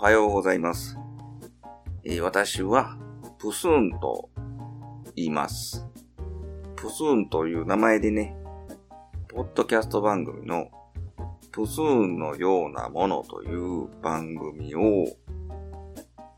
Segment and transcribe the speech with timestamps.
[0.00, 0.96] おはようございます。
[2.04, 2.96] えー、私は、
[3.36, 4.30] プスーンと
[5.16, 5.88] 言います。
[6.76, 8.36] プスーンという名前でね、
[9.26, 10.68] ポッドキャスト番組の
[11.50, 15.08] プスーンのようなものという番組を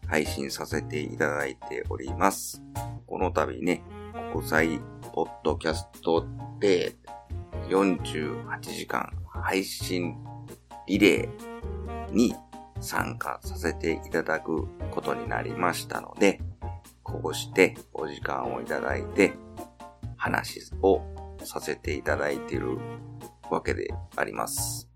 [0.07, 2.63] 配信させていただいております。
[3.07, 3.83] この度ね、
[4.33, 4.81] 国際
[5.13, 6.27] ポッドキャスト
[6.61, 6.97] で
[7.69, 10.17] 48時間配信
[10.87, 12.35] リレーに
[12.81, 16.41] 参加させていただくことになりましたので、
[17.03, 19.35] こうしてお時間をいただいて
[20.17, 21.03] 話を
[21.45, 22.79] させていただいている
[23.51, 24.89] わけであります。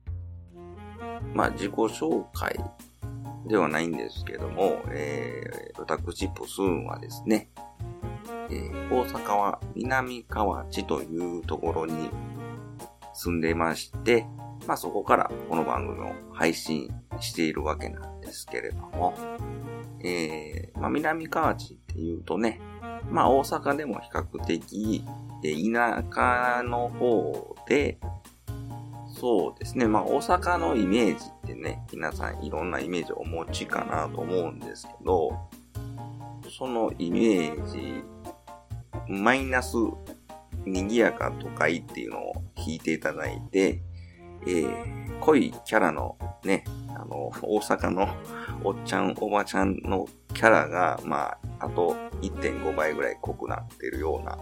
[1.35, 2.59] まあ自己紹介
[3.47, 7.51] ではないんですけども、えー、私、プスーンはですね、
[8.51, 12.09] えー、大阪は南河内というところに
[13.13, 14.27] 住んでまして、
[14.67, 16.89] まあそこからこの番組を配信
[17.21, 19.15] しているわけなんですけれども、
[20.01, 22.61] えー、まあ南河内っていうとね、
[23.11, 25.05] まあ大阪でも比較的、
[25.43, 27.99] 田舎の方で、
[29.15, 29.87] そうですね。
[29.87, 35.31] まあ、大阪のイメージってね、皆さんいろんなイメージをお持ちかなと思うんですけど、
[36.59, 38.03] そのイメージ、
[39.09, 39.77] マイナス、
[40.67, 43.83] 賑やか都会っていうのを聞いていただいて、
[44.47, 46.65] えー、濃いキャラのね、
[46.95, 48.09] あの、大阪の
[48.63, 54.39] おっちゃん、おばちゃんのキャラが、まあ、あと1.5倍ぐらい濃くなってるような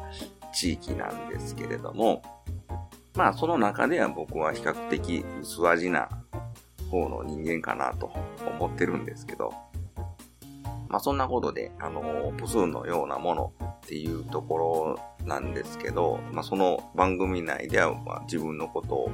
[0.52, 2.22] 地域なんですけれども、
[3.14, 6.08] まあその中では僕は比較的薄味な
[6.90, 8.12] 方の人間かなと
[8.58, 9.52] 思ってるんですけど、
[10.88, 19.10] まあそんなことで、あの、プスーンのようなものっていうところなんですけど、まあその番組内では、まあ、自分のことを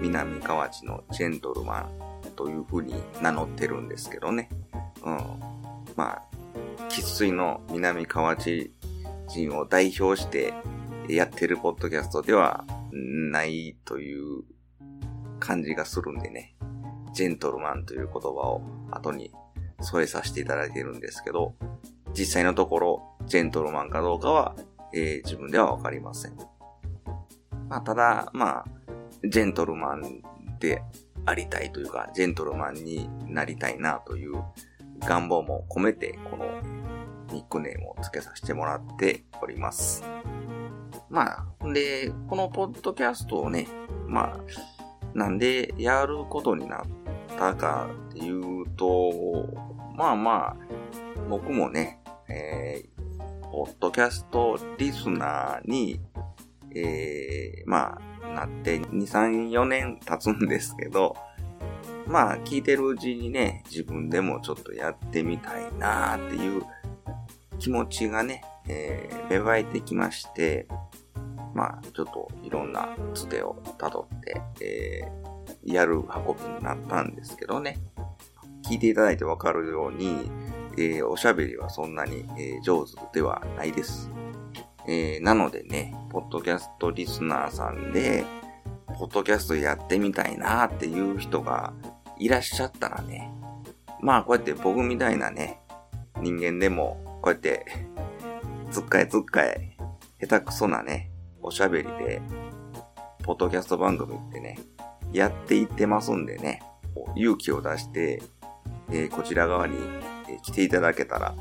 [0.00, 4.50] 南河内のジェントルマンというふうに名乗ってるんですけどね。
[5.02, 5.18] うん。
[5.96, 6.22] まあ、
[6.88, 8.72] 喫水の南河内
[9.28, 10.54] 人を代表して
[11.08, 14.42] やってるポッドキャストではないという
[15.40, 16.54] 感じがするんでね、
[17.12, 19.30] ジェントルマンという言葉を後に
[19.80, 21.54] 添えさせていただいてるんですけど、
[22.12, 24.56] 実際のところ、ジェントルマンかどうかは、
[24.92, 26.36] えー、自分ではわかりません。
[27.68, 28.64] まあ、ただ、まあ、
[29.28, 30.22] ジェントルマン
[30.60, 30.82] で
[31.26, 34.42] ありたいというか、ジェントルマンになりたいなという
[35.00, 36.46] 願望も込めて、この
[37.32, 40.04] ニックネームを付けさせてもらっております。
[41.08, 43.68] まあ、で、このポッドキャストをね、
[44.06, 46.82] まあ、なんでやることになっ
[47.38, 49.48] たかっていうと、
[49.96, 50.56] まあまあ、
[51.28, 56.00] 僕もね、えー、ポッドキャストリスナーに、
[56.74, 61.16] えー、まあ、なって2、3、4年経つんですけど、
[62.06, 66.62] まあ、聞いてるうちにね、自分でもちょっとやってみたいなっていう
[67.58, 70.66] 気持ちがね、えー、芽生えてきまして、
[71.54, 77.78] まあ、ちょっといろんなつてを辿って、えー、やる運びになったんですけどね。
[78.68, 80.30] 聞いていただいてわかるように、
[80.78, 84.10] えー、おしゃべりはそんなに、えー、上手ではないです。
[84.86, 88.24] えー、なのでね、ポッドキャストリスナーさんで、
[88.98, 91.72] ポッドキャストやってみたいなっていう人が
[92.18, 93.30] いらっしゃったらね、
[94.00, 95.60] まあこうやって僕みたいなね、
[96.20, 97.64] 人間でもこうやって、
[98.70, 99.76] つっかえつっかえ、
[100.20, 101.10] 下手くそなね、
[101.42, 102.20] おしゃべりで、
[103.22, 104.58] ポッドキャスト番組ってね、
[105.12, 106.62] やっていってますんでね、
[107.16, 108.22] 勇気を出して、
[108.90, 109.76] えー、こちら側に、
[110.42, 111.34] 来ていただけたら、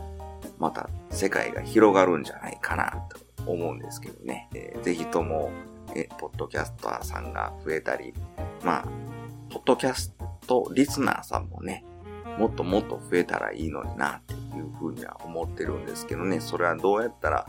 [0.59, 3.22] また世界が広がるんじゃないかなと。
[3.45, 4.49] 思うんですけどね。
[4.53, 5.51] えー、ぜひとも、
[5.95, 8.13] えポッドキャスターさんが増えたり、
[8.63, 8.87] まあ、
[9.49, 10.13] ポッドキャス
[10.47, 11.83] トリスナーさんもね、
[12.37, 17.45] もっともっと増えたらいいのになっていうふうには思ってるんですけどね、それはどうやったら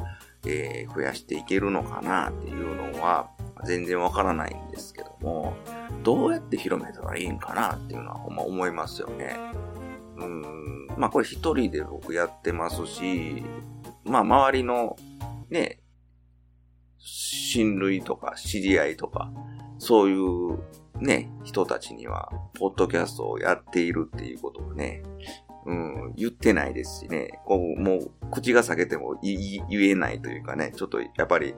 [0.46, 3.30] えー、増やしていけるのかなっていうのは
[3.64, 5.54] 全然わからないんですけども、
[6.02, 9.36] どうやって広めたらいいんかなっていうのは思いますよね。
[10.16, 13.42] うん、まあこれ一人で僕やってますし、
[14.04, 14.96] まあ周りの
[15.48, 15.80] ね、
[17.04, 19.30] 親類とか知り合いとか、
[19.78, 20.58] そういう
[21.00, 25.02] ね、人たちには、ポッドキャストをやっているっていうことをね、
[25.66, 31.54] うん、言ってないですしね、こう、もう、口が裂けても言えないというかね、ちょっとやっぱり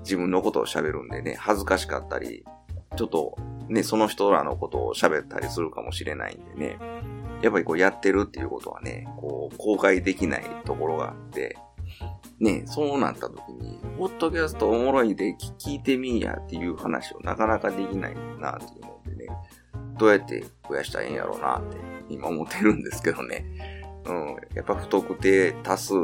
[0.00, 2.44] 自分のことを喋るんでね、恥ずかしかったり、
[2.96, 3.36] ちょっと
[3.68, 6.78] ね、その人らのことを喋ったりするかもしれないんでね、
[7.42, 11.56] やっぱりこうやってるっていうことはね、こう、公開できないところがあって、
[12.40, 19.28] ね、そうなった時に、ポッドキャストおもろいで聞いてみんやっていう話をなかなかできないなっていうのでね、
[19.96, 21.76] どうやって増やしたらいいんやろうなって
[22.08, 23.44] 今思ってるんですけどね。
[24.06, 24.36] うん。
[24.54, 25.94] やっぱ不特定多数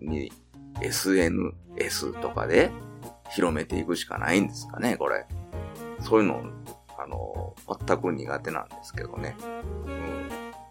[0.00, 0.32] に
[0.80, 2.70] SNS とかで
[3.30, 5.26] 広めていくしかないんですかね、これ。
[6.00, 6.42] そういうの、
[6.98, 7.54] あの、
[7.86, 9.36] 全く苦手なんですけどね。
[9.86, 9.90] う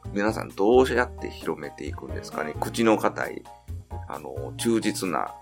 [0.09, 0.13] ん。
[0.13, 2.53] 皆さんどうやって広めていくんですかね。
[2.59, 3.43] 口の硬い、
[4.07, 5.33] あの、忠実な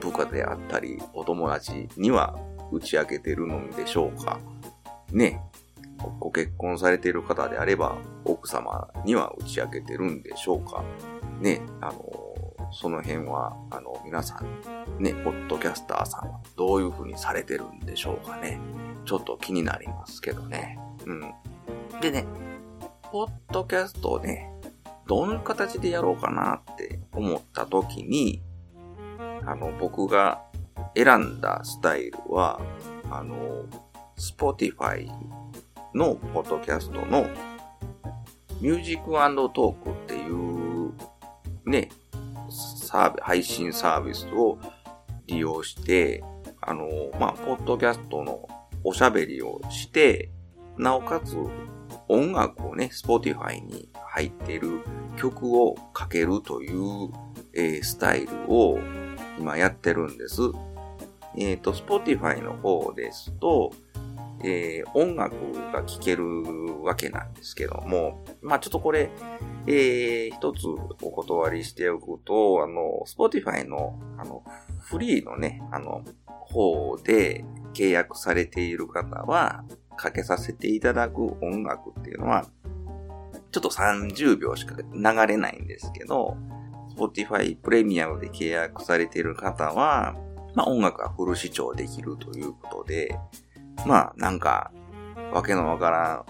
[0.00, 2.38] 部下であったり、お友達には
[2.72, 4.38] 打ち明けてるのでしょうか。
[5.12, 5.40] ね。
[6.20, 10.82] ご結婚されている方であれば、奥様には打ち明けてるんでしょうか。
[11.40, 11.62] ね。
[11.80, 12.36] あの、
[12.72, 18.60] その辺は、あの、皆さん、ね、ポッドキャスターさんはどういう風にされてるんでしょうかね。
[19.04, 20.78] ちょっと気になりますけどね。
[21.06, 21.34] うん。
[22.00, 22.26] でね、
[23.12, 24.52] ポッドキャストをね、
[25.06, 28.42] どんな形でやろうかなって思った時に、
[29.44, 30.42] あの、僕が
[30.94, 32.60] 選んだスタイルは、
[33.10, 33.64] あの、
[34.16, 35.08] Spotify
[35.94, 37.26] のポッドキャストの
[38.60, 39.10] Music
[39.52, 40.92] Talk っていう
[41.66, 41.90] ね、
[42.50, 44.58] サービ配信サービスを
[45.26, 46.24] 利用して、
[46.60, 46.88] あの、
[47.20, 48.48] まあ、ポッドキャストの
[48.82, 50.30] おしゃべりをして、
[50.78, 51.36] なおかつ
[52.08, 54.80] 音楽をね、Spotify に入っている
[55.16, 57.10] 曲をかけるという、
[57.54, 58.78] えー、スタイルを
[59.38, 60.42] 今やってるんです。
[61.36, 63.72] えっ、ー、と、Spotify の方ですと、
[64.42, 65.34] えー、音楽
[65.72, 66.24] が聴ける
[66.82, 69.10] わけなんですけども、まあちょっとこれ、
[69.66, 70.66] えー、一つ
[71.02, 74.42] お断りしておくと、あの、Spotify の、あの、
[74.80, 77.44] フリーのね、あの、方で
[77.74, 79.64] 契約されている方は、
[79.96, 82.46] かけさせていただく音楽っていうのは、
[83.50, 86.36] ちょっと30秒しか流れないんですけど、
[86.96, 90.16] Spotify プレミアムで契約されている方は、
[90.54, 93.18] まあ音楽がフル視聴できるということで、
[93.84, 94.70] まあ、なんか、
[95.32, 96.24] わけのわからん、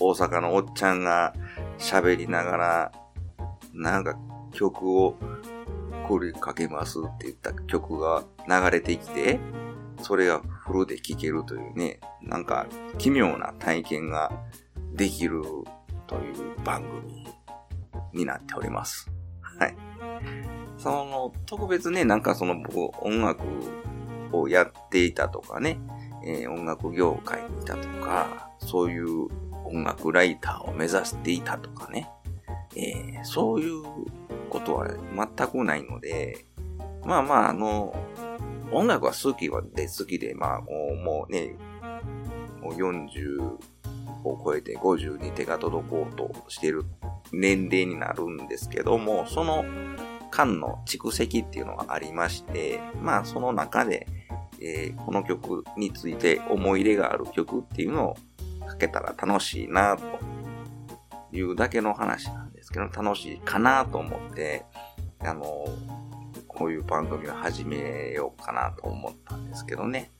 [0.00, 1.34] 大阪のおっちゃんが
[1.78, 2.92] 喋りながら、
[3.72, 4.16] なんか
[4.52, 5.16] 曲を
[6.06, 9.40] これかけますって言った曲が流れてきて、
[10.00, 12.66] それがフルで聴けるというね、なんか
[12.98, 14.32] 奇妙な体験が
[14.94, 15.42] できる
[16.06, 17.26] という番組
[18.12, 19.10] になっております。
[19.40, 19.76] はい。
[20.76, 23.42] その、特別ね、なんかその僕音楽
[24.32, 25.78] をやっていたとかね、
[26.24, 29.28] えー、音楽業界にいたとか、そういう
[29.64, 32.08] 音楽ライターを目指していたとかね、
[32.76, 33.82] えー、そういう
[34.50, 36.46] ことは全くないので、
[37.04, 37.94] まあまあ、あの、
[38.72, 41.56] 音楽は好きはで好きで、まあもうね、
[42.60, 43.42] もう40
[44.24, 46.84] を超えて50に手が届こうとしてる
[47.32, 49.64] 年齢になるんですけども、その
[50.30, 54.06] 間の蓄積っていうのがありまして、まあその中で、
[54.60, 58.16] えー、この曲について思い入れがある曲っていうのを
[58.66, 60.04] かけたら楽しいなと
[61.32, 64.64] いうだけの話なんですけど、楽しいかなと思って、
[65.20, 65.66] あの、
[66.58, 70.10] こういう番組を始めようかなと思ったんですけどね。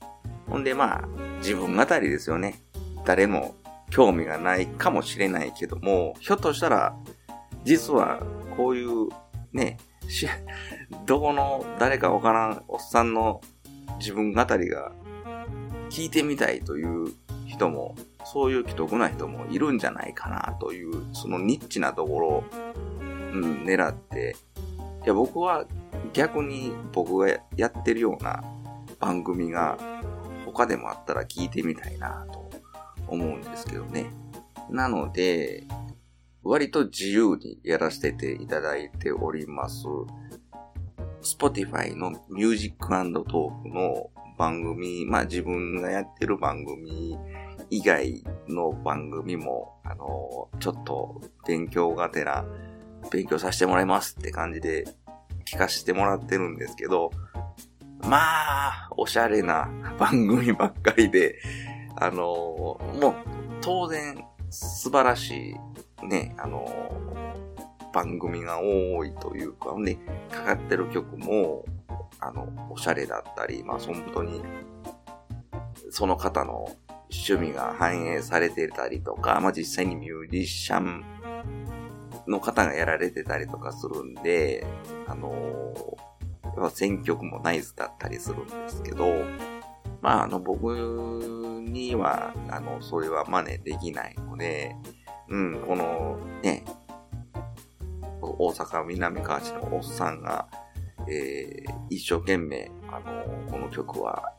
[0.47, 1.07] ほんでまあ、
[1.39, 2.61] 自分語りですよね。
[3.05, 3.55] 誰も
[3.89, 6.95] 興味がないかもしれないけども、ひょっとしたら、
[7.65, 8.21] 実は
[8.55, 9.09] こういう
[9.51, 9.77] ね、
[11.05, 13.41] どこの誰かわからんおっさんの
[13.99, 14.93] 自分語りが
[15.89, 17.13] 聞いてみたいという
[17.47, 22.43] 人も、そういう既得な人もいるんじゃないかなという、そのニッチなところを、
[23.33, 24.35] うん、狙って、
[25.03, 25.65] いや、僕は
[26.13, 28.43] 逆に僕がやってるような
[28.99, 29.77] 番組が
[30.45, 32.49] 他でもあったら聞いてみたいなと
[33.07, 34.11] 思うんですけどね。
[34.69, 35.65] なので、
[36.43, 39.85] 割と自由にやらせていただいております。
[41.21, 47.17] Spotify の Music Talk の番組、まあ自分がやってる番組
[47.69, 52.45] 以外の番組も、あの、ちょっと勉強がてら、
[53.11, 54.85] 勉強させてもらいますって感じで
[55.45, 57.11] 聞かせてもらってるんですけど、
[58.03, 58.17] ま
[58.69, 61.39] あ、おしゃれな 番組ばっかりで、
[61.95, 63.13] あの、もう
[63.61, 65.55] 当然素晴らし
[66.01, 66.65] いね、あの、
[67.93, 69.97] 番組が多いというか、ね、
[70.31, 71.65] かかってる曲も、
[72.19, 74.43] あの、おしゃれだったり、まあ、本当に、
[75.89, 76.69] その方の
[77.11, 81.03] 趣味が反映されてたりとか、まあ、実際にミュージシャン
[82.29, 84.65] の方がやられてたりとかするんで、
[85.07, 89.05] あのー、選曲もナイスだったりするんですけど、
[90.01, 90.73] まあ、あの、僕
[91.67, 94.75] には、あの、それは真似できないので、
[95.27, 96.63] うん、この、ね、
[98.21, 100.47] 大阪南河内のおっさんが、
[101.07, 104.33] えー、一生懸命、あの、この曲は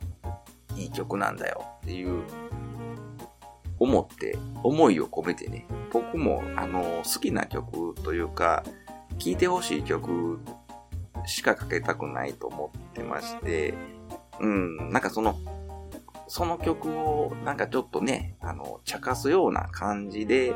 [0.75, 2.23] いい曲なんだよっていう
[3.81, 8.63] 思って、思いを込めてね、僕も、あの、好きな曲というか、
[9.17, 10.39] 聴いてほしい曲
[11.25, 13.73] しかかけたくないと思ってまして、
[14.39, 15.35] うん、なんかその、
[16.27, 20.53] その曲をなんかちょっとね、あの、茶化すような感じで、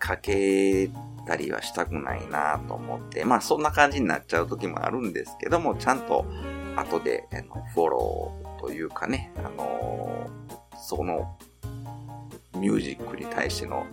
[0.00, 0.90] かけ
[1.24, 6.26] たりはしたくないなと思って、まあそんな感じになっちゃう時もあるんですけども、ちゃんと
[6.74, 7.28] 後で
[7.74, 10.26] フォローというかね、あの
[10.76, 11.36] その
[12.62, 13.86] ミュージックに対しての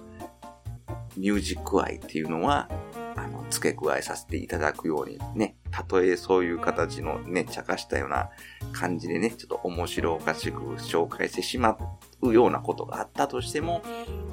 [1.18, 2.70] ミュージック愛っていうのは、
[3.16, 8.30] あの、付け加えさせていただくようにね、たとえそういう形のね、茶化したような
[8.72, 11.80] 感じでね、ちょっと面白おかしく紹介してしま
[12.22, 13.82] うようなことがあったとしても、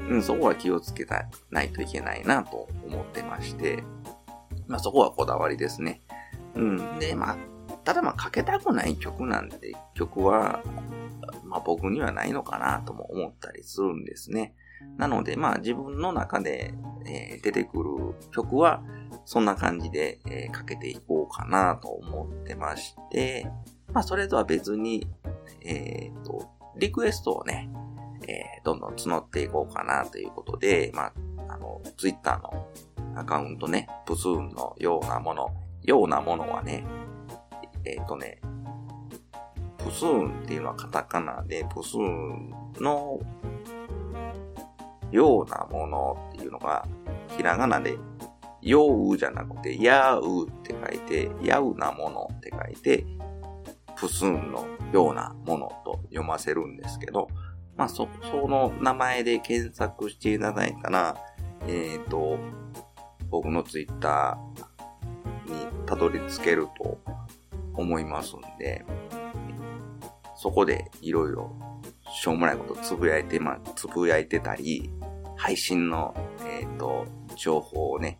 [0.06, 3.84] うん、そこは気をつけたないといけないなと思ってまして、
[4.66, 6.02] まあそこはこだわりですね。
[6.54, 6.98] うん。
[6.98, 7.36] で、まあ、
[7.86, 10.60] ただまあかけたくない曲なんて曲は、
[11.44, 14.54] まあ僕にはないのかなとも思ったりするんですね。
[14.98, 16.74] なのでまあ自分の中で、
[17.06, 18.82] えー、出てくる曲は
[19.24, 23.48] そんな感じで、えー、かけていこうかなと思ってまして、
[23.92, 25.06] まあそれとは別に、
[25.60, 27.70] えっ、ー、と、リクエストをね、
[28.26, 31.12] えー、どんどん募っていこうかなということで、まあ、
[31.50, 32.66] あの、ツイッターの
[33.14, 35.50] アカウントね、プスーンのようなもの、
[35.84, 36.84] ようなものはね、
[37.86, 38.40] えっ、ー、とね、
[39.78, 43.20] プスーンっていうのはカタカナで、プスーンの
[45.12, 46.86] ようなものっていうのが、
[47.36, 47.96] ひらがなで、
[48.60, 53.06] ようじゃなくて、やうって書いて、やうなものって書いて、
[53.96, 57.28] プスーンのようなものと読ませるんですけど、
[57.76, 61.16] まあ、そ、その名前で検索していただいたら、
[61.68, 62.38] えっ、ー、と、
[63.30, 66.98] 僕のツイッターにたどり着けると
[67.76, 68.84] 思いますんで、
[70.36, 71.56] そこでいろいろ
[72.12, 74.90] しょうもないことつぶやいてま、つぶやいてたり、
[75.36, 76.14] 配信の、
[76.46, 77.06] えっ、ー、と、
[77.36, 78.18] 情報をね、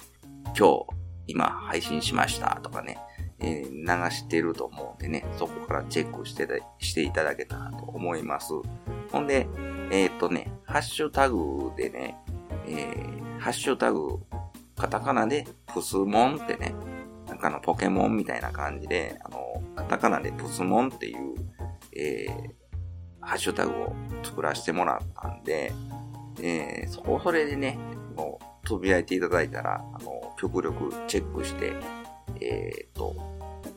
[0.59, 0.87] 今日、
[1.29, 2.99] 今配信しましたとかね、
[3.39, 6.47] えー、流してると思うんでね、そこからチェックして
[6.79, 8.53] していただけたらと思います。
[9.11, 9.47] ほんで、
[9.91, 12.17] えっ、ー、とね、ハッシュタグでね、
[12.67, 14.21] えー、ハッシュタグ、
[14.77, 16.75] カタカナでプスモンってね、
[17.27, 19.39] なんかのポケモンみたいな感じで、あの、
[19.75, 21.35] カタカナでプスモンっていう、
[21.97, 25.73] えー、ハッシュタグを作らせてもらったんで、
[26.41, 27.79] えー、そこ、それでね、
[28.15, 31.75] もう、つぶやいていただいたら、あの、極力チェックして、
[32.41, 33.15] えっ、ー、と、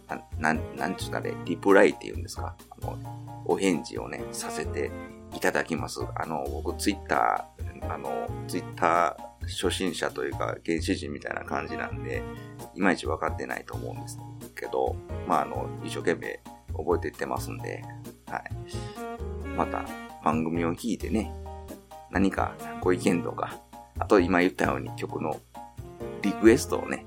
[0.08, 2.98] な、なん、なんちゅうかね、リプライって言うんですかあの、
[3.46, 4.92] お返事をね、させて
[5.36, 6.02] いただきます。
[6.16, 12.24] あの、僕、ツイッター、あの、ツイッター初心者というか、原始人みたいな感じなんで、
[12.76, 14.18] いまいち分かってないと思うんです
[14.60, 14.96] けど、
[15.28, 16.40] まあ、あの、一生懸命
[16.76, 17.84] 覚えていってますんで、
[18.28, 18.44] はい。
[19.56, 19.86] また、
[20.24, 21.34] 番組を聞いてね、
[22.12, 23.60] 何かご意見とか、
[23.98, 25.40] あと今言ったように曲の
[26.22, 27.06] リクエストをね、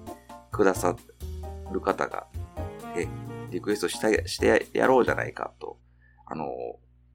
[0.51, 0.97] くださ
[1.73, 2.27] る方が、
[2.97, 3.07] え、
[3.51, 5.79] リクエストしたしてやろうじゃないかと、
[6.27, 6.47] あの、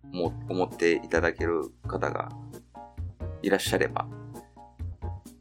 [0.03, 2.29] も、思っていただける方が
[3.41, 4.07] いらっしゃれば、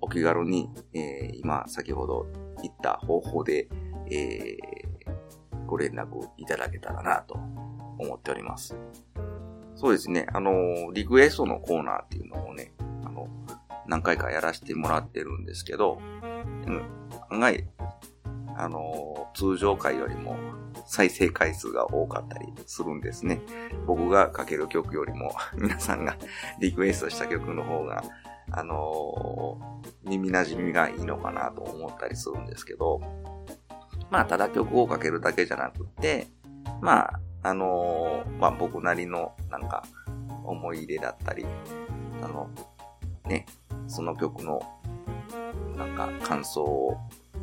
[0.00, 2.26] お気軽に、えー、今、先ほど
[2.62, 3.68] 言った方法で、
[4.10, 4.56] え、
[5.66, 7.34] ご連絡いただけたらなと
[7.98, 8.76] 思っております。
[9.74, 12.72] そうですね、あの、リクエストのコーナーっていうのをね、
[13.04, 13.28] あの、
[13.86, 16.82] 何回かやらせてもらってるんですけど、うん、
[17.30, 17.68] 案外、
[18.56, 20.36] あの、通常回よりも
[20.86, 23.42] 再生回数が多かったりするんですね。
[23.86, 26.16] 僕がかける曲よりも 皆さんが
[26.60, 28.02] リクエストした曲の方が、
[28.50, 29.58] あの、
[30.04, 33.00] 耳馴染みがいいのかなと思ったりするんですけど、
[34.10, 36.26] まあ、ただ曲をかけるだけじゃなくて、
[36.80, 39.84] まあ、あのー、まあ、僕なりのなんか
[40.44, 41.44] 思い入れだったり、
[42.22, 42.48] あの、
[43.24, 43.46] ね、
[43.86, 44.60] その曲の
[45.76, 46.96] なんか感想を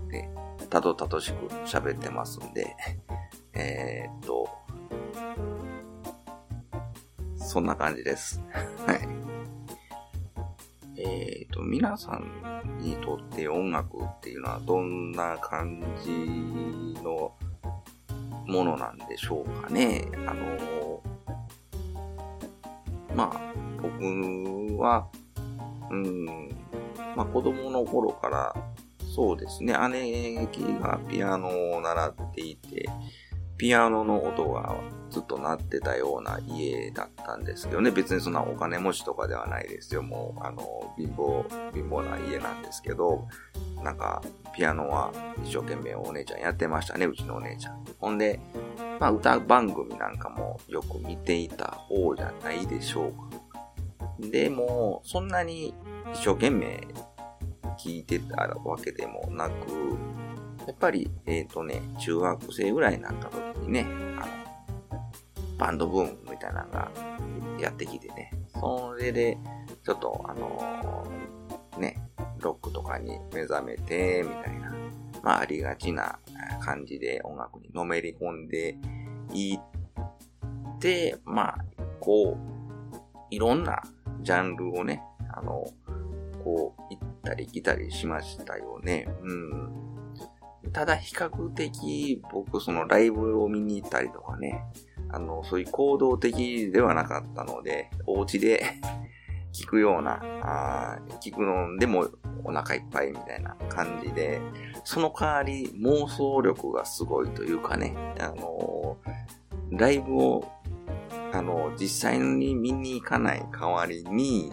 [0.10, 0.30] ね、
[0.70, 2.76] たどたどしく喋ってますんで、
[3.54, 4.50] えー、っと、
[7.38, 8.42] そんな感じです。
[8.88, 9.33] はい。
[11.54, 16.10] と、皆さんにとって音楽っていうのはどんな感じ
[17.04, 17.34] の
[18.46, 20.08] ものなんでしょうかね。
[20.28, 21.02] あの
[23.16, 25.08] まあ、僕は、
[25.92, 26.26] うん、
[27.16, 28.56] まあ子供の頃から
[29.14, 29.76] そうですね。
[29.90, 32.53] 姉貴がピアノを習ってい、
[33.58, 34.76] ピアノの音が
[35.10, 37.92] ずっと鳴ってたような家だったんですけどね。
[37.92, 40.02] 別にそんなお金持ちとかではないですよ。
[40.02, 41.44] もう、あの、貧乏、
[41.74, 43.28] 貧乏な家なんですけど、
[43.84, 44.24] なんか、
[44.56, 45.12] ピアノは
[45.44, 47.86] 一生懸命お姉ちゃんやってましたね、うちのお姉ちゃん。
[48.00, 48.40] ほんで、
[49.00, 53.44] まあ歌番組なんかもよく見ていた方じゃないでしょうか。
[54.20, 55.74] でも、そんなに
[56.14, 56.88] 一生懸命
[57.78, 59.54] 聞いてたわけでもなく、
[60.68, 63.86] やっぱり、えっ、ー、とね、中学生ぐらいになった時にね、
[64.18, 64.28] あの、
[65.58, 66.92] バンドブームみたいなのが
[67.60, 69.38] やってきてね、それで、
[69.84, 72.02] ちょっと、あのー、ね、
[72.40, 74.74] ロックとかに目覚めて、みたいな、
[75.22, 76.20] まあ、ありがちな
[76.62, 78.78] 感じで音楽にのめり込んで
[79.34, 81.58] いって、まあ、
[82.00, 82.54] こう、
[83.30, 83.82] いろんな
[84.22, 85.02] ジャンルをね、
[85.34, 85.66] あの、
[86.44, 89.08] こう、行ったり来たりしましたよね。
[89.22, 89.93] うん。
[90.74, 94.64] ただ比較的僕そのライブを見に行ったりとかね、
[95.10, 98.64] あの、そういう行動的ではなかったので、お家で
[99.54, 102.08] 聞くような、あ聞くのでも
[102.44, 104.42] お腹いっぱいみたいな感じで、
[104.84, 108.98] その代わり妄想力がすごいというかね、あの、
[109.70, 110.52] ライブを、
[111.32, 114.52] あの、実際に見に行かない代わりに、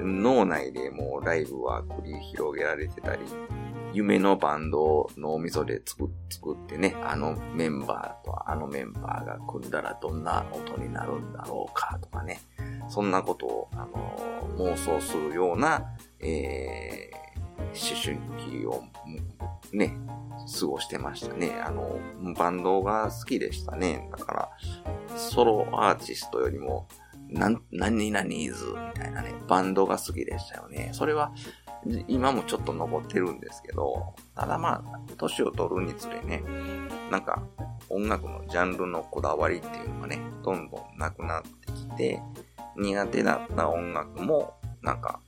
[0.00, 3.22] 脳内でもライブは繰り広げられてたり、
[3.92, 12.40] 夢のバンドを脳みそで作ってね、あのメンバーとあのメンバーが組んだらどんな音になるんだろうかとかね、
[12.88, 14.16] そんなことを、あの
[14.58, 15.84] 妄想するような、
[16.20, 18.82] えー、思春期を
[19.72, 19.96] ね、
[20.60, 21.52] 過ごしてましたね。
[21.64, 21.98] あの、
[22.36, 24.08] バンドが好きでしたね。
[24.10, 24.50] だから、
[25.16, 26.88] ソロアーティストよりも、
[27.28, 30.90] なん、何々イズみたいなね、バンドが好きでしたよね。
[30.92, 31.32] それは、
[32.06, 36.42] 今もちょっと残ってるんですけど、ただまあ、年を取るにつれね、
[37.10, 37.42] なんか、
[37.88, 42.22] 音楽のジャンルのこだわりっていうのがね、どんどんなくなってきて、
[42.76, 45.20] 苦手だった音楽も、なんか、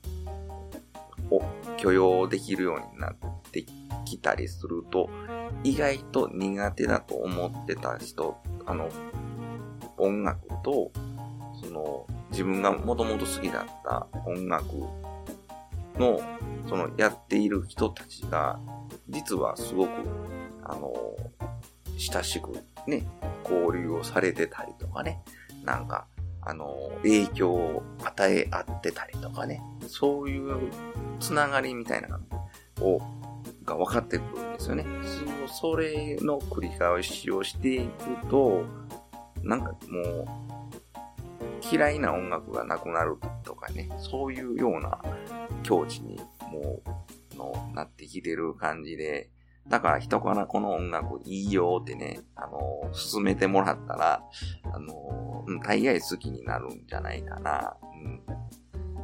[1.29, 1.41] を
[1.77, 3.15] 許容できるようになっ
[3.51, 3.65] て
[4.05, 5.09] きたりすると、
[5.63, 8.89] 意外と苦手だと思ってた人、あの、
[9.97, 10.91] 音楽と、
[11.61, 14.65] その、自分がもともと好きだった音楽
[15.97, 16.19] の、
[16.67, 18.59] その、やっている人たちが、
[19.09, 19.91] 実はすごく、
[20.63, 20.93] あの、
[21.97, 22.51] 親しく
[22.87, 23.07] ね、
[23.43, 25.21] 交流をされてたりとかね、
[25.63, 26.07] なんか、
[26.41, 30.71] あの、影響を与え合ってたりとかね、そういう
[31.19, 32.19] つながりみたいなの
[32.81, 33.01] を、
[33.63, 34.85] が分かってくるんですよね。
[35.47, 38.63] そそれの繰り返しをしていくと、
[39.41, 40.25] なんかもう、
[41.71, 45.01] 嫌いな音楽がなくなるとかね、そういうような
[45.65, 46.17] 境地に
[46.51, 46.81] も
[47.33, 49.29] う、の、なってきてる感じで、
[49.67, 54.21] だから人からこの音楽いいよってね、あの、勧めてもらったら、
[54.71, 57.75] あの、うん、大概好きになるんじゃないかな。
[57.81, 58.21] うん。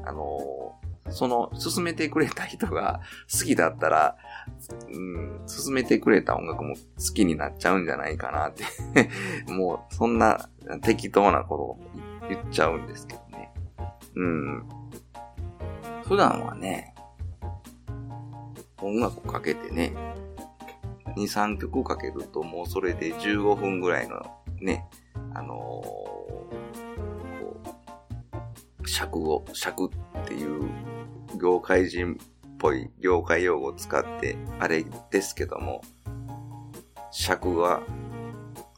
[0.05, 0.75] あの、
[1.09, 4.17] その、勧めてくれた人が 好きだったら、
[4.93, 6.81] うん、勧めてくれた音楽も好
[7.13, 8.63] きになっちゃうんじゃないかなって
[9.51, 10.47] もう、そんな
[10.83, 11.79] 適当なことを
[12.29, 13.51] 言っちゃうんですけどね。
[14.15, 14.80] うん。
[16.11, 16.93] 普段はね、
[18.81, 19.93] 音楽をかけてね、
[21.15, 24.21] 2、3曲かけるともうそれで15分ぐらいの
[24.59, 24.89] ね、
[25.33, 27.63] あのー、こ
[28.83, 30.69] う、尺を、尺っていう
[31.41, 32.17] 業界人っ
[32.57, 35.81] ぽい業界用語を使ってあれですけども、
[37.09, 37.83] 尺は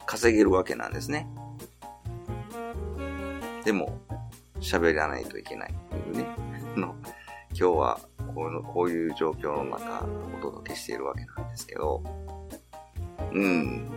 [0.06, 1.28] 稼げるわけなんですね。
[3.66, 4.00] でも、
[4.60, 6.28] 喋らないといけないというね、
[7.56, 8.00] 今日は
[8.36, 10.06] こうこういう状況の中
[10.38, 12.04] お届けしているわけなんですけど、
[13.32, 13.92] うん。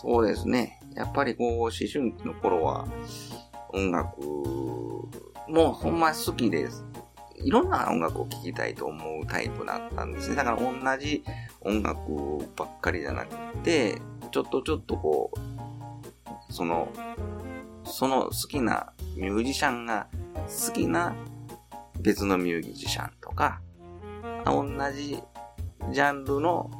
[0.00, 0.80] そうですね。
[0.94, 2.86] やっぱりこう、思春期の頃は、
[3.70, 4.20] 音楽
[5.48, 6.84] もほんま好きです。
[7.36, 10.36] いろんな音楽を聴きたいと思うタイプだったんですね。
[10.36, 11.22] だから同じ
[11.60, 11.98] 音楽
[12.56, 16.88] ばっかりじゃなくて、ちょっとちょっとこう、その、
[17.84, 21.14] その好きなミュージシャンが好きな
[22.00, 23.60] 別のミュージシャンとか、
[24.44, 25.22] 同じ
[25.92, 26.70] ジャンルの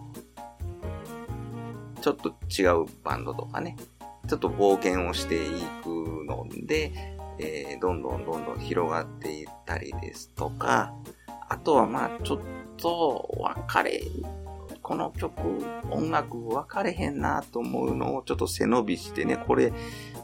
[2.00, 3.76] ちょっと違うバンドとかね、
[4.28, 5.48] ちょっと冒険をしてい
[5.82, 6.92] くので、
[7.38, 10.94] えー、どんどんどんどん広がっていったりですとか、
[11.48, 12.38] あとはまあちょっ
[12.76, 14.02] と分かれ、
[14.82, 15.32] この曲、
[15.90, 19.72] 音楽分かれへんなと思うのをちょっと背伸びしてね、これ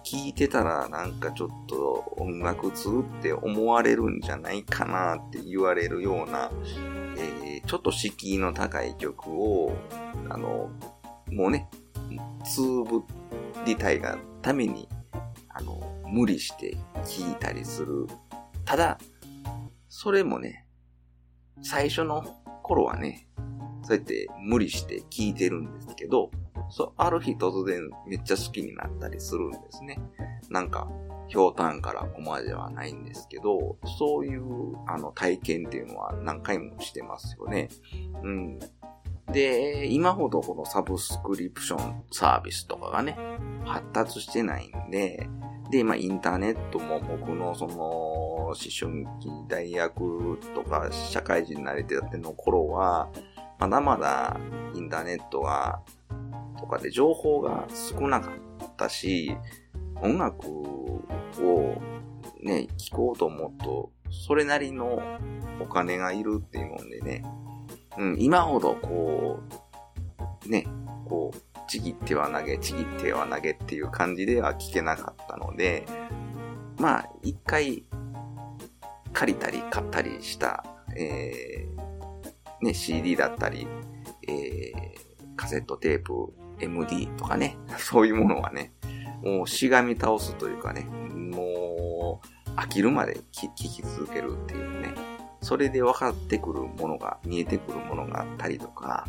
[0.04, 6.50] 聞いてたらなんかちょっと音楽通って思われるんじゃないかなって言われるような、
[7.16, 9.74] えー、ちょっと敷居の高い曲を、
[10.28, 10.70] あの、
[11.32, 11.68] もうね、
[12.44, 13.02] つぶ
[13.64, 14.88] りたいがために、
[15.48, 18.06] あの、無理して聞いたりする。
[18.64, 18.98] ただ、
[19.88, 20.66] それもね、
[21.62, 22.22] 最初の
[22.62, 23.26] 頃はね、
[23.82, 26.30] そうやって無理して聞いてるんですけど、
[26.70, 29.98] そう、ある日突然めっちゃ好きになったりするんですね。
[30.50, 30.88] なんか、
[31.28, 34.42] ひょうたんからコマではないんですけど、そういう
[34.86, 37.68] あの体験っていうのは何回もしてますよね。
[38.22, 38.58] うん。
[39.32, 43.16] で、今ほどこのサブスクリプションサービスとかがね、
[43.64, 45.28] 発達してないんで、
[45.70, 53.08] で、まあ、インターネットも僕のその、思春期、大学とか社会人になれてたての頃は、
[53.58, 54.38] まだまだ
[54.74, 55.80] インターネットが、
[56.64, 59.36] とかで情報が少なかったし、
[60.00, 61.82] 音楽を
[62.42, 65.02] ね、聴こうと思うと、それなりの
[65.60, 67.22] お金がいるっていうもんでね、
[67.98, 69.40] うん、今ほどこ
[70.46, 70.66] う、ね、
[71.06, 75.84] こう、ちぎっては投げ、ちぎっては投げっていう感じでは聞けなかったので、
[76.78, 77.84] まあ、一回、
[79.12, 80.64] 借りたり買ったりした、
[80.96, 83.68] えー、ね、CD だったり、
[84.26, 88.72] えー、カセットテープ、MD とかね、 そういうものはね、
[89.22, 94.94] もうしがみ倒すというかね、もう飽きるまで聴き続けるっていうね、
[95.40, 99.06] それで分かってくるものが、見えてくるものがあったりとか、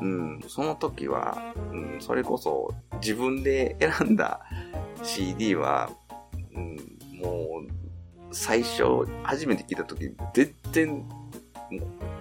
[0.00, 4.40] うん、その時は、うん、それこそ自分で選んだ
[5.02, 5.90] CD は、
[6.54, 6.76] うん、
[7.20, 11.08] もう、最初、初めて聞いた時、全然、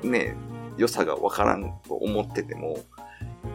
[0.03, 0.35] ね、
[0.77, 2.77] 良さがわからんと思ってても、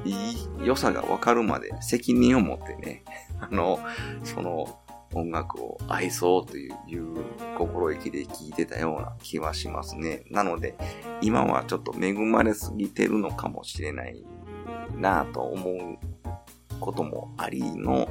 [0.08, 3.04] いい良さがわかるまで責任を持ってね、
[3.40, 3.78] あの、
[4.24, 4.78] その
[5.14, 7.24] 音楽を愛そうという
[7.56, 10.22] 心意気で聴いてたような気はしますね。
[10.30, 10.76] なので、
[11.22, 14.24] 今はちょっと恵まれすぎてるのかもしれない
[14.96, 15.98] なぁと思う
[16.80, 18.08] こともありの、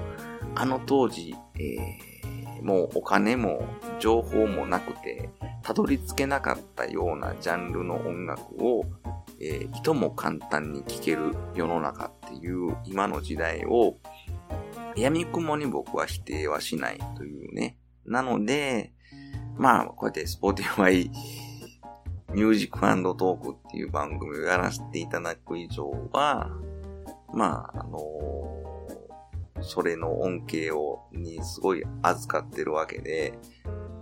[0.55, 3.63] あの当時、えー、もうお金も
[3.99, 5.29] 情報もなくて、
[5.61, 8.85] たどり着けなかったようなジャンルの音楽を、
[9.39, 13.97] えー、いとも簡単に聴ける世の中っていう今の時代を、
[14.95, 17.77] 闇雲に僕は否定はしないというね。
[18.05, 18.93] なので、
[19.57, 21.09] まあ、こうやって Spotify
[22.33, 26.49] Music Talk っていう番組をやらせていただく以上は、
[27.33, 33.37] まあ、あのー、それの恩恵を、にすごい預かってるわけで、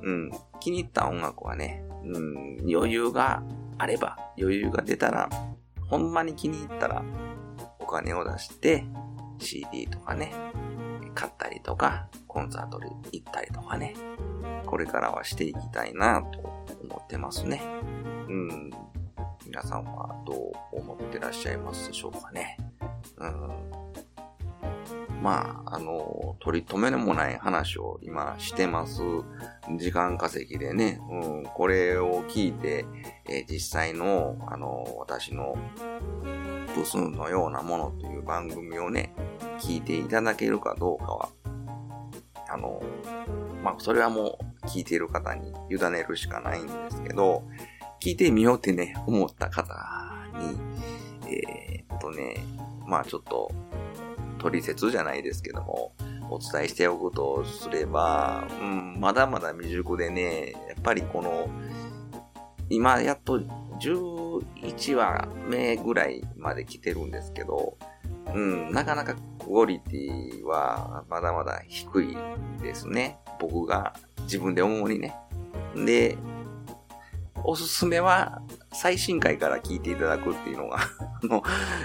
[0.02, 3.44] うん、気に入った音楽はね、うん、余裕が
[3.78, 5.30] あれば、余裕が出たら、
[5.90, 7.04] ほんまに気に入ったら、
[7.80, 8.86] お金を出して、
[9.40, 10.34] CD とかね、
[11.14, 13.96] 買ったりとか、コンサートに行ったりとかね、
[14.66, 16.40] これからはしていきたいなと
[16.84, 17.62] 思ってますね。
[18.28, 18.72] うん。
[19.46, 22.58] 皆さんはどう思ってらっしゃいますでしょうかね。
[23.18, 23.85] うん。
[25.26, 29.02] まあ、あの、取り留めもない話を今してます。
[29.76, 32.86] 時間稼ぎでね、うん、これを聞いて、
[33.28, 35.58] え、実際の、あの、私の
[36.76, 39.16] プスンのようなものという番組をね、
[39.58, 41.30] 聞いていただけるかどうかは、
[42.48, 42.84] あの、
[43.64, 47.42] まあ、それはもう聞いている方に委ねるしかないんですけど、
[48.00, 49.74] 聞いてみようってね、思った方
[50.38, 50.56] に、
[51.28, 52.46] えー、っとね、
[52.86, 53.52] まあちょっと、
[54.46, 55.94] 取説じゃないですけども、
[56.30, 61.50] お伝えしておくとすれば、うん、まだまだ未熟でね、やっぱりこの、
[62.70, 63.40] 今やっと
[63.80, 67.76] 11話目ぐらいまで来てるんですけど、
[68.36, 72.18] うん、なかなかクオリティはまだまだ低い
[72.62, 73.18] ですね。
[73.40, 75.16] 僕が自分で思うにね。
[75.76, 76.18] で、
[77.48, 78.42] おすすめは
[78.74, 80.78] 最新回から聞いていただくっていうのが
[81.24, 81.44] あの、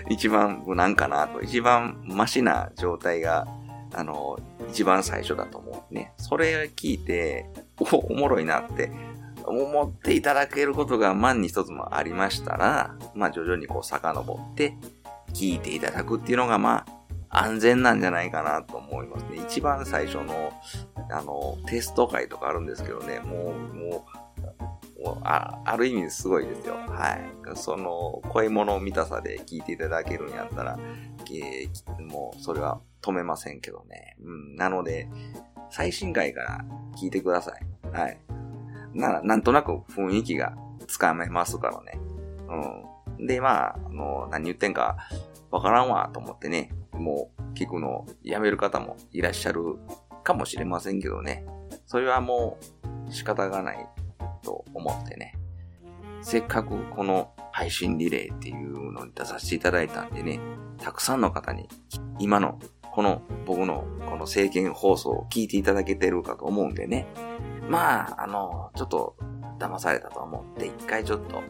[0.08, 3.46] 一番無難かなと、一番マシな状態が、
[3.92, 6.12] あの、一番最初だと思うね。
[6.16, 7.46] それ聞いて、
[7.78, 8.90] お、おもろいなって
[9.44, 14.76] 思っていただけることが万に一つもありましたら、まあ徐々にこう遡って
[15.32, 19.38] 聞いていただくっていうのがまあ安全なんじゃないかなと思いますね。
[19.46, 20.52] 一番最初の
[21.10, 24.79] あのテスト会とかあるんですけどね、もう、もう、
[25.22, 26.74] あある意味すごいですよ。
[26.74, 27.56] はい。
[27.56, 30.78] その声物を見たさで聞いていただけるんやったら、
[32.10, 34.16] もうそれは止めませんけどね。
[34.22, 34.56] うん。
[34.56, 35.08] なので、
[35.70, 36.64] 最新回から
[36.96, 37.96] 聞いてください。
[37.96, 38.18] はい。
[38.92, 40.54] な、なんとなく雰囲気が
[40.86, 41.98] つかめますからね。
[43.18, 43.26] うん。
[43.26, 44.96] で、まあ、あの、何言ってんか
[45.50, 49.62] わからんわと思ってね、もう聞くのをやめる方もいらっしゃる
[50.22, 51.44] かもしれませんけどね。
[51.86, 52.58] それはも
[53.08, 53.88] う仕方がない
[54.42, 55.34] と思ってね。
[56.22, 60.38] せっかくこの配信リレーっていうのに出させていただいたんでね、
[60.78, 61.68] たくさんの方に
[62.18, 62.58] 今の
[62.92, 67.06] この僕のこの政見放送を聞いていただけてるかと思うんでね、
[67.68, 69.16] まあ、あの、ちょっと
[69.58, 71.42] 騙されたと思って、一回ちょっと、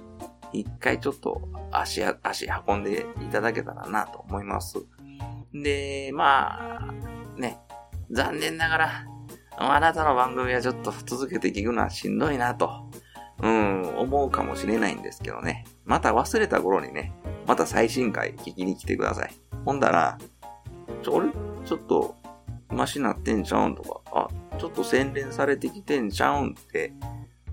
[0.53, 4.77] 一回ちょっと足、足運んでいただけたらなと思います。
[5.55, 6.93] で、まあ、
[7.41, 7.59] ね、
[8.11, 9.05] 残念ながら、
[9.63, 12.91] あなたの番組はちょっと続けて聞くのはしんどいなと、
[13.43, 15.67] うん、思うかもしれないんですけどね。
[15.85, 17.13] また忘れた頃にね、
[17.47, 19.35] また最新回聞きに来てください。
[19.67, 20.19] ほんだら、
[21.03, 21.29] ちょ、俺、
[21.67, 22.17] ちょっと、
[22.71, 26.95] マシなってんちゃうんとか、あ、ちょっと洗練されてきてんちゃうんって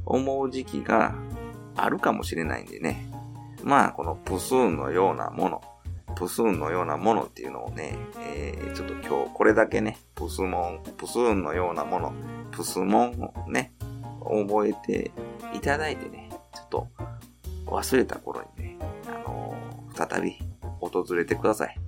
[0.05, 1.13] 思う時期が
[1.75, 3.11] あるかもしれないんでね。
[3.63, 5.61] まあ、このプスーンのようなもの、
[6.17, 12.11] プスーンのようなものっていうのをね、えー、ちょっと今日これだけね、プスモン、プスーンのようなもの、
[12.49, 13.71] プスモンをね、
[14.23, 15.11] 覚えて
[15.53, 16.87] いただいてね、ちょっと
[17.67, 20.39] 忘れた頃にね、あのー、再び
[20.79, 21.79] 訪れてください。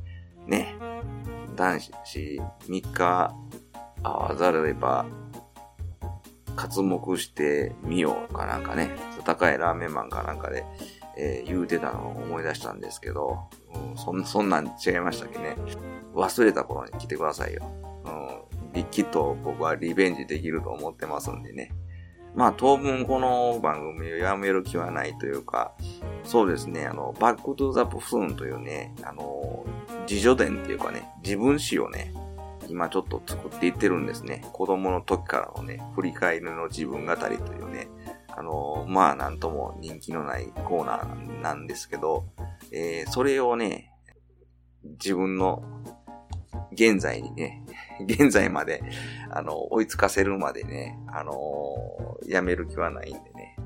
[0.46, 0.76] ね、
[1.56, 1.92] 男子
[2.68, 3.34] 3日
[4.04, 5.08] 会わざれば、
[6.56, 8.92] 活目してみようかなんかね、
[9.26, 10.66] 高いラーメンマンかなんかで、
[11.18, 15.56] えー、言うてたのを思い出したんですけど、う、そんそんなん違いましたっけね。
[16.14, 17.64] 忘れた頃に来てくださいよ。
[18.74, 21.72] うん、きっと僕はリベンジできると思ってますんでね。
[22.36, 25.74] まあ当分この番組をやめる気はないというか、
[26.24, 29.66] そうですね、あの、 Back to the プスーンというね、あの、
[30.10, 32.14] 自叙伝っていうかね、自分史をね、
[32.68, 34.46] 今ちょっと作っていってるんですね。
[34.54, 37.88] 子供の時からのね、振り返りの自分語りというね、
[38.30, 42.26] あの、まあなんとも人気のないコーナーなんですけど、
[42.72, 43.92] えー、それをね、
[44.84, 45.64] 自分の
[46.72, 47.64] 現在にね、
[48.06, 48.82] 現在まで、
[49.30, 53.58] あの、追いつかせるまでね、あのー、やめる気はないんでね、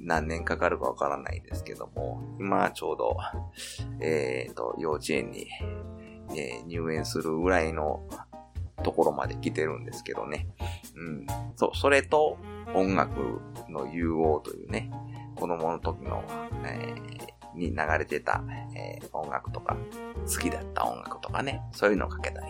[0.00, 3.16] 何年かかるかわからないですけども、今ちょうど、
[4.00, 5.46] えっ、ー、と、幼稚園に、
[6.36, 8.02] えー、入園するぐらいの
[8.82, 10.48] ところまで来てるんですけどね。
[10.96, 11.26] うん。
[11.56, 12.38] そう、それと
[12.74, 14.90] 音楽の融合というね、
[15.36, 16.22] 子供の時の、
[16.64, 18.42] えー、に流れてた、
[18.74, 19.76] えー、音楽とか、
[20.26, 22.46] 好きだった音楽とかね、そういうのをかけたり、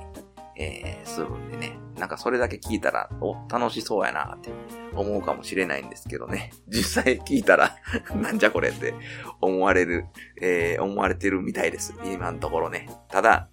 [0.57, 1.79] えー、するんでね。
[1.97, 4.51] なんかそれだけ聞いたら、お、楽しそうやなって
[4.95, 6.53] 思うかもしれないんですけどね。
[6.69, 7.77] 実際聞いたら
[8.15, 8.95] なんじゃこれって
[9.41, 10.07] 思われる、
[10.41, 11.95] えー、思われてるみたいです。
[12.05, 12.89] 今のところね。
[13.09, 13.49] ただ、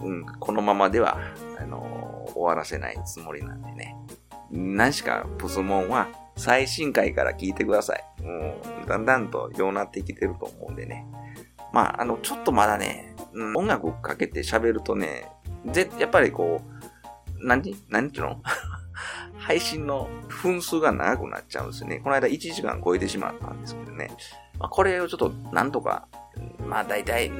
[0.00, 1.18] うん、このままでは、
[1.58, 3.96] あのー、終わらせないつもりなんでね。
[4.50, 8.22] 何しかプスモンは最新回から聞いてください。
[8.22, 11.06] もう、だんだんとようなってきてると思うんでね。
[11.72, 15.28] まあ、あの、ちょっとまだね、うん、音楽かけて喋るとね、
[15.72, 18.40] ぜ、やっぱりこう、何、何ていうの？
[19.36, 21.98] 配信の分数が長くなっちゃうんですよね。
[21.98, 24.10] この間1時間超えてしまったんですけどね。
[24.58, 26.08] まあ、これをちょっとなんとか、
[26.66, 27.30] まあ大体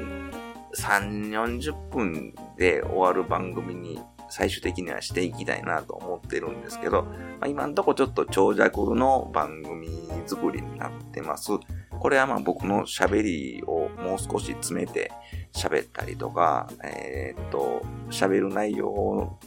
[0.76, 4.00] 3、40分で終わる番組に
[4.37, 7.11] 最終的にはしていきたいなと思ってるんですけど、ま
[7.42, 9.88] あ、今んとこちょっと長尺の番組
[10.27, 11.53] 作りになってます。
[12.01, 15.12] これはまあ僕の喋りをもう少し詰めて
[15.53, 19.38] 喋ったりとか、えー、っと、喋る内容を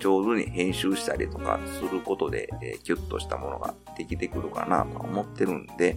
[0.00, 5.96] 上手に編集したりとかすることで、えー、キュッとしたものができてくるかなと思ってるんで、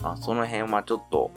[0.00, 1.32] まあ、その辺はちょっと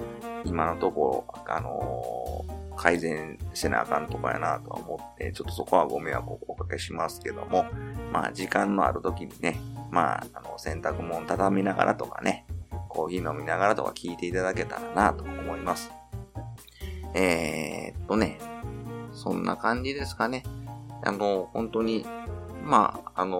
[0.45, 7.65] 今のところ、あの、改善せなあかんとこやなとは思って、ちょっとそこはご迷惑をおかけしますけども、
[8.11, 9.59] まあ時間のある時にね、
[9.91, 12.45] まあ、あの、洗濯物畳みながらとかね、
[12.89, 15.91] コーヒー飲みながらとか聞いていただけたらなと思います。
[17.13, 18.39] えー、っとね、
[19.13, 20.43] そんな感じですかね。
[21.03, 22.05] あの、本当に、
[22.63, 23.39] まあ、あの、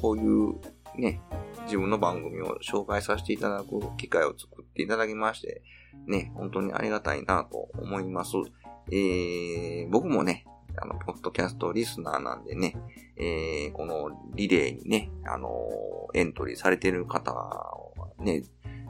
[0.00, 0.54] こういう
[0.96, 1.20] ね、
[1.64, 5.62] 自分の番組を紹介させていただく機会を作っていただきまして、
[6.06, 8.32] ね、本当にありがたいなと思います。
[8.90, 10.44] えー、僕もね、
[10.80, 12.76] あの、ポッドキャストリスナーなんでね、
[13.16, 15.50] えー、このリレーにね、あの
[16.14, 18.42] エントリーされてる方をね、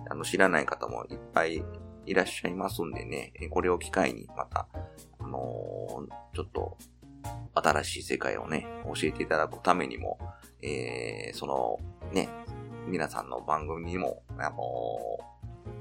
[0.08, 1.64] あの、知らない方もいっぱい
[2.06, 4.68] いらっしゃいますんでね、これを機会にまた、
[5.18, 6.76] あのー、ちょっと、
[7.54, 10.18] 新しい世界をね、教えていただくためにも、
[10.62, 11.78] えー、その、
[12.12, 12.28] ね、
[12.86, 14.56] 皆さんの番組にも、あの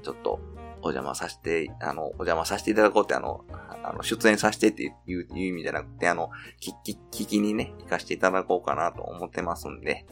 [0.02, 0.40] ちょっと
[0.82, 3.44] お邪魔させて、あの、お邪魔させていただこうって、あの、
[3.84, 10.06] あの、出演させてっていういう意味じゃなくて、あの、聞き、聞きにね、行かせていただこうかなと思ってますんで、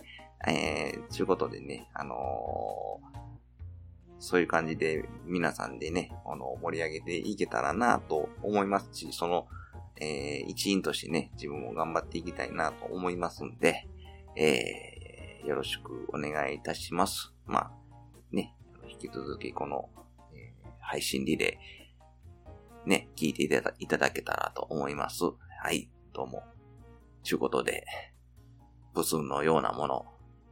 [0.46, 3.20] えー、ちゅうことでね、あのー、
[4.18, 9.46] そういう感じで皆さんでね、あの、盛り上げていけたらなと思いますし、その、
[9.96, 13.86] えー、一員としてね、自分も頑張っていきたいなと思いますんで、
[14.36, 15.00] えー
[15.44, 17.32] よろしくお願いいたします。
[17.46, 17.72] まあ、
[18.30, 18.54] ね、
[18.88, 19.88] 引き続きこの、
[20.90, 25.22] 配信リレー、ね、聞いていただけたらと思います。
[25.62, 26.42] はい、どうも。
[27.22, 27.86] ちゅうことで、
[28.92, 30.06] ブスンのようなもの、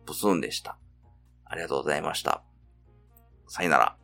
[0.07, 0.79] ブスンでした。
[1.45, 2.45] ありがとうございました。
[3.49, 3.97] さよなら。